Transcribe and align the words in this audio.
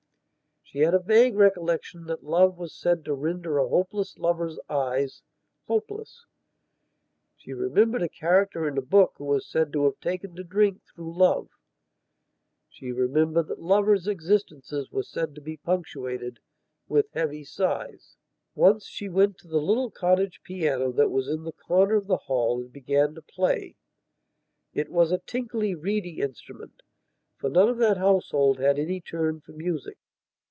She 0.63 0.79
had 0.79 0.93
a 0.93 0.99
vague 0.99 1.35
recollection 1.35 2.05
that 2.05 2.23
love 2.23 2.57
was 2.57 2.73
said 2.73 3.03
to 3.03 3.13
render 3.13 3.57
a 3.57 3.67
hopeless 3.67 4.17
lover's 4.17 4.57
eyes 4.69 5.21
hopeless; 5.67 6.23
she 7.35 7.51
remembered 7.51 8.01
a 8.01 8.07
character 8.07 8.65
in 8.69 8.77
a 8.77 8.81
book 8.81 9.15
who 9.17 9.25
was 9.25 9.45
said 9.45 9.73
to 9.73 9.83
have 9.83 9.99
taken 9.99 10.33
to 10.37 10.45
drink 10.45 10.81
through 10.85 11.17
love; 11.17 11.49
she 12.69 12.93
remembered 12.93 13.49
that 13.49 13.59
lovers' 13.61 14.07
existences 14.07 14.89
were 14.93 15.03
said 15.03 15.35
to 15.35 15.41
be 15.41 15.57
punctuated 15.57 16.39
with 16.87 17.11
heavy 17.11 17.43
sighs. 17.43 18.15
Once 18.55 18.85
she 18.85 19.09
went 19.09 19.37
to 19.39 19.49
the 19.49 19.59
little 19.59 19.91
cottage 19.91 20.39
piano 20.41 20.89
that 20.93 21.11
was 21.11 21.27
in 21.27 21.43
the 21.43 21.51
corner 21.51 21.95
of 21.95 22.07
the 22.07 22.15
hall 22.15 22.61
and 22.61 22.71
began 22.71 23.13
to 23.13 23.21
play. 23.21 23.75
It 24.73 24.87
was 24.89 25.11
a 25.11 25.17
tinkly, 25.19 25.75
reedy 25.75 26.21
instrument, 26.21 26.81
for 27.35 27.49
none 27.49 27.67
of 27.67 27.77
that 27.79 27.97
household 27.97 28.57
had 28.59 28.79
any 28.79 29.01
turn 29.01 29.41
for 29.41 29.51
music. 29.51 29.97